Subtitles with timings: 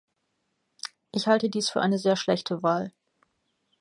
[1.11, 2.91] Ich halte dies für eine sehr schlechte Wahl.